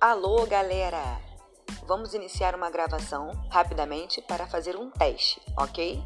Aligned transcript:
Alô, 0.00 0.46
galera! 0.46 1.20
Vamos 1.86 2.14
iniciar 2.14 2.54
uma 2.54 2.70
gravação 2.70 3.32
rapidamente 3.50 4.22
para 4.22 4.46
fazer 4.46 4.74
um 4.74 4.90
teste, 4.90 5.42
ok? 5.58 6.02